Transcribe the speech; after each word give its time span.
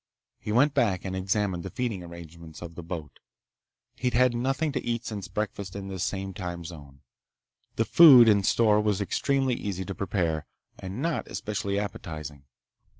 He 0.39 0.51
went 0.51 0.73
back 0.73 1.05
and 1.05 1.15
examined 1.15 1.61
the 1.61 1.69
feeding 1.69 2.01
arrangements 2.01 2.63
of 2.63 2.73
the 2.73 2.81
boat. 2.81 3.19
He'd 3.97 4.15
had 4.15 4.33
nothing 4.33 4.71
to 4.71 4.83
eat 4.83 5.05
since 5.05 5.27
breakfast 5.27 5.75
in 5.75 5.89
this 5.89 6.03
same 6.03 6.33
time 6.33 6.65
zone. 6.65 7.01
The 7.75 7.85
food 7.85 8.27
in 8.27 8.41
store 8.41 8.81
was 8.81 8.99
extremely 8.99 9.53
easy 9.53 9.85
to 9.85 9.93
prepare 9.93 10.47
and 10.79 11.03
not 11.03 11.27
especially 11.27 11.77
appetizing. 11.77 12.45